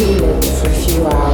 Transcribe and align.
feel 0.00 0.24
it 0.24 0.44
for 0.46 0.66
a 0.66 0.72
few 0.72 1.06
hours. 1.06 1.29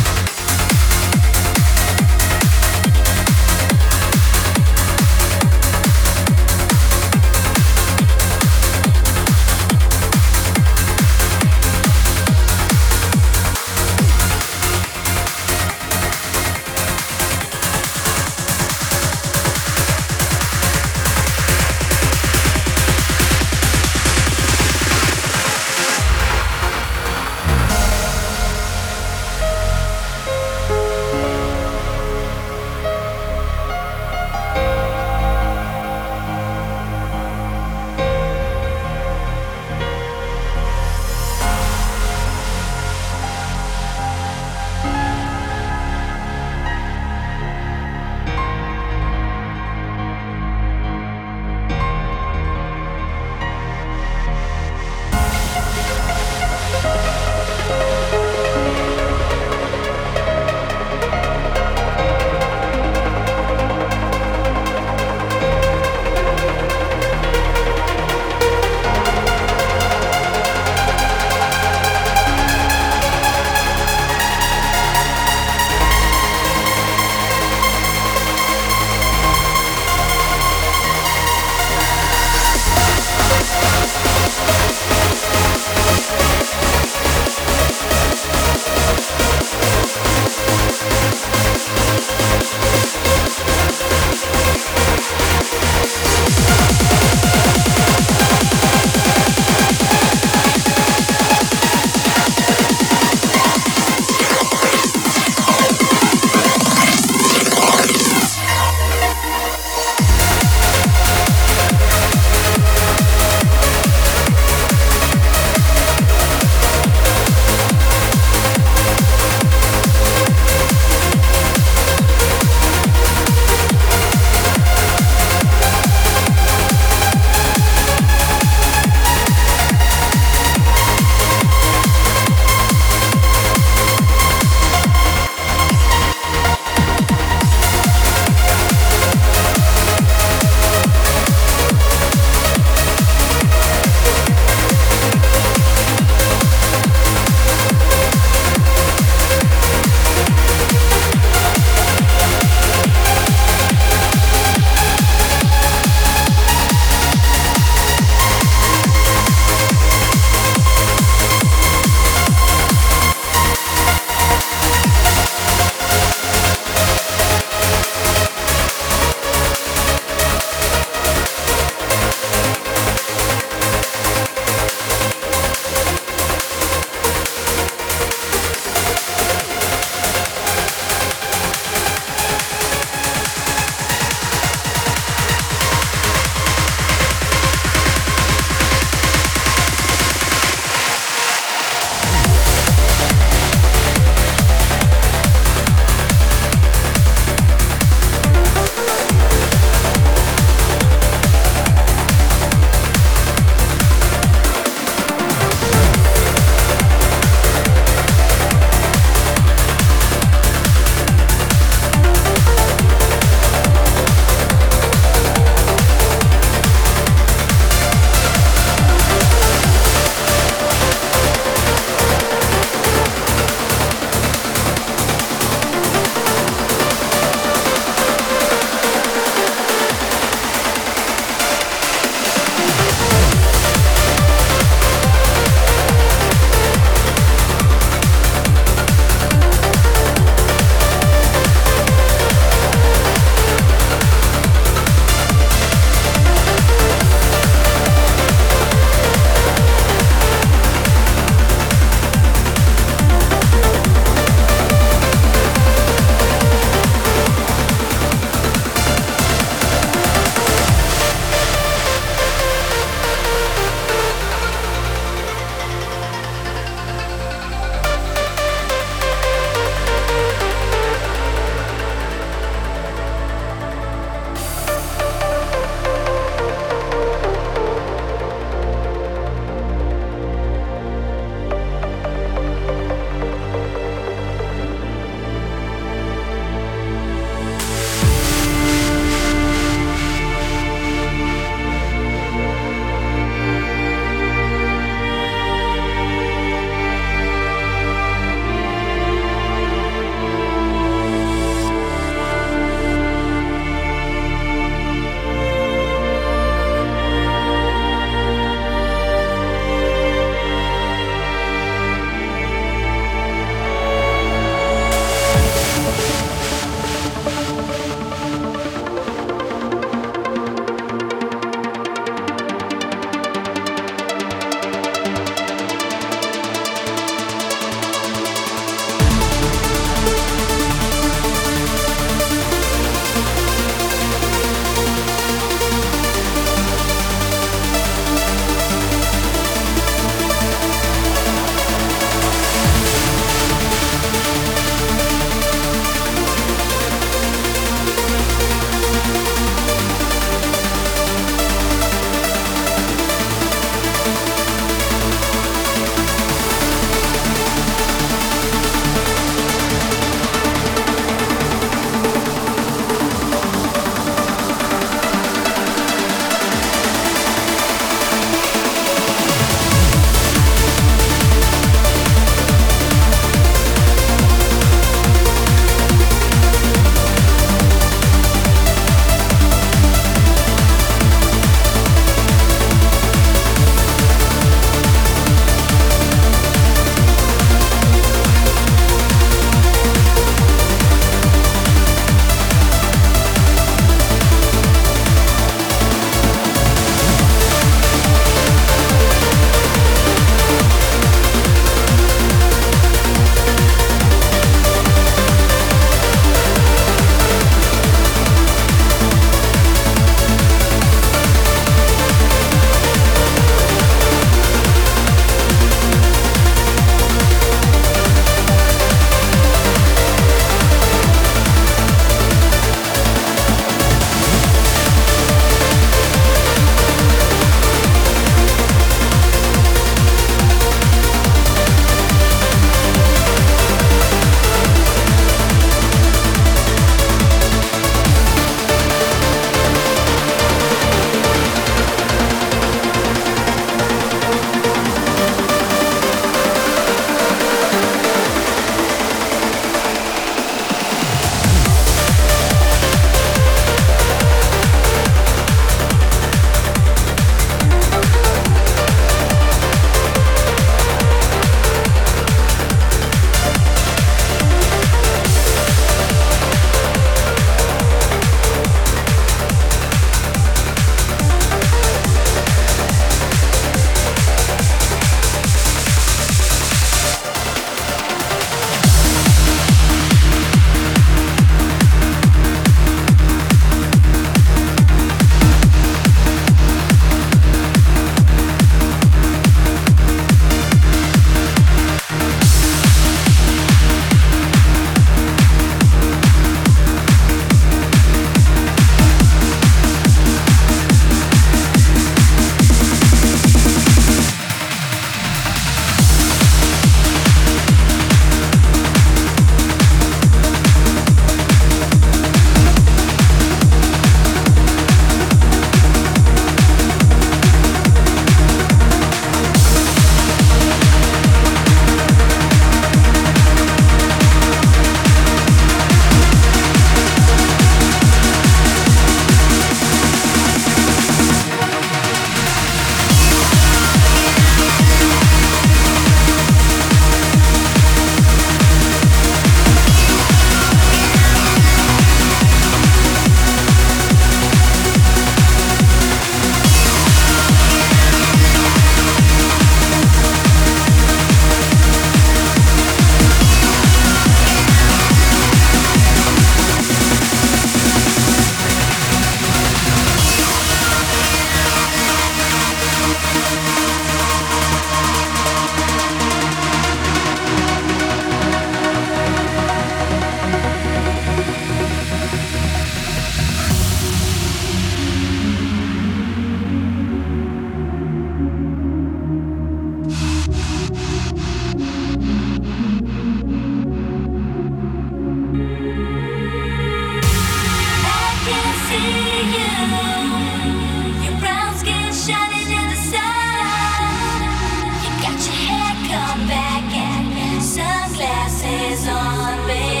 me. 599.79 600.00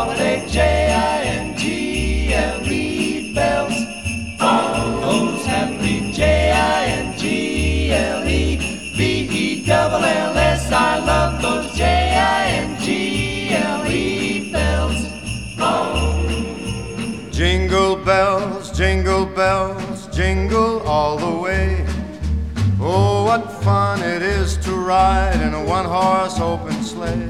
holiday, 0.00 0.48
J 0.48 0.58
I 0.94 1.22
N 1.42 1.58
G 1.58 2.32
L 2.32 2.66
E 2.66 3.34
bells. 3.34 3.76
oh 4.40 5.00
those 5.04 5.44
happy 5.44 6.10
J 6.12 6.52
I 6.52 6.84
N 7.04 7.18
G 7.18 7.92
L 7.92 8.26
E 8.26 8.56
B 8.96 9.00
E 9.42 9.66
double 9.66 10.02
L 10.02 10.36
S. 10.38 10.72
I 10.72 11.04
love 11.10 11.42
those 11.42 11.76
J 11.76 11.84
I 11.84 12.46
N 12.64 12.80
G 12.80 13.50
L 13.50 13.86
E 13.86 14.50
bells. 14.52 15.00
Oh. 15.58 17.30
Jingle 17.30 17.96
bells, 17.96 18.70
jingle 18.72 19.26
bells, 19.26 20.06
jingle 20.16 20.80
all 20.94 21.18
the 21.18 21.34
way. 21.44 21.84
Oh, 22.80 23.24
what 23.24 23.52
fun 23.62 24.00
it 24.02 24.22
is 24.22 24.56
to 24.64 24.72
ride 24.72 25.40
in 25.42 25.52
a 25.52 25.62
one 25.62 25.84
horse 25.84 26.40
open 26.40 26.82
sleigh. 26.82 27.29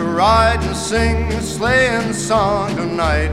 ride 0.11 0.61
and 0.61 0.75
sing 0.75 1.31
a 1.33 1.41
sleighing 1.41 2.13
song 2.13 2.75
tonight. 2.75 3.31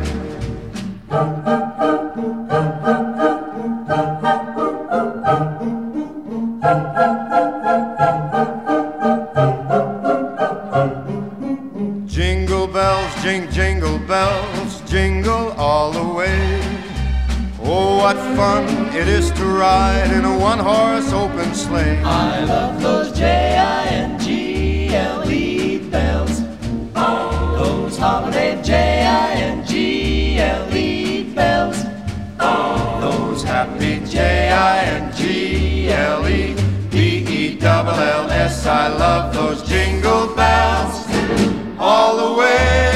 Jingle 12.07 12.67
bells, 12.67 13.23
jing, 13.23 13.51
jingle 13.51 13.99
bells, 14.01 14.81
jingle 14.91 15.53
all 15.53 15.93
the 15.93 16.05
way. 16.15 16.61
Oh, 17.63 17.99
what 17.99 18.17
fun 18.37 18.65
it 18.95 19.09
is 19.09 19.31
to 19.33 19.45
ride 19.45 20.11
in 20.13 20.25
a 20.25 20.39
one 20.39 20.59
horse 20.59 21.13
open 21.13 21.55
sleigh. 21.55 22.01
I 22.03 22.45
love 22.45 22.81
those 22.81 23.13
J 23.13 23.57
I 23.59 23.87
N 23.89 24.18
holiday 27.99 28.63
J-I-N-G-L-E 28.63 29.75
bells. 31.35 31.85
Oh, 32.39 33.01
those 33.01 33.43
happy 33.43 34.01
J-I-N-G-L-E 34.07 34.95
B-E-double-L-S. 36.91 38.67
I 38.67 38.89
love 38.89 39.35
those 39.35 39.63
jingle 39.69 40.35
bells 40.37 41.07
all 41.79 42.17
the 42.17 42.35
way. 42.39 42.88